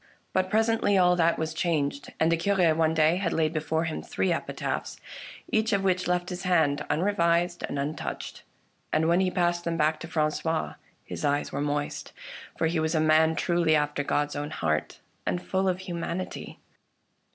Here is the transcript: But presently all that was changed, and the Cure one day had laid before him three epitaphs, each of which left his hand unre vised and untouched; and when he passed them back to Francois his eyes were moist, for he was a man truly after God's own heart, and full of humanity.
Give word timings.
But 0.33 0.49
presently 0.49 0.97
all 0.97 1.15
that 1.17 1.37
was 1.37 1.53
changed, 1.53 2.11
and 2.19 2.31
the 2.31 2.35
Cure 2.35 2.73
one 2.73 2.95
day 2.95 3.17
had 3.17 3.31
laid 3.33 3.53
before 3.53 3.83
him 3.83 4.01
three 4.01 4.33
epitaphs, 4.33 4.99
each 5.51 5.73
of 5.73 5.83
which 5.83 6.07
left 6.07 6.29
his 6.29 6.41
hand 6.41 6.83
unre 6.89 7.15
vised 7.15 7.61
and 7.69 7.77
untouched; 7.77 8.41
and 8.91 9.07
when 9.07 9.19
he 9.19 9.29
passed 9.29 9.63
them 9.63 9.77
back 9.77 9.99
to 9.99 10.07
Francois 10.07 10.73
his 11.05 11.23
eyes 11.23 11.51
were 11.51 11.61
moist, 11.61 12.13
for 12.57 12.65
he 12.65 12.79
was 12.79 12.95
a 12.95 12.99
man 12.99 13.35
truly 13.35 13.75
after 13.75 14.03
God's 14.03 14.35
own 14.35 14.49
heart, 14.49 15.01
and 15.27 15.39
full 15.39 15.69
of 15.69 15.81
humanity. 15.81 16.57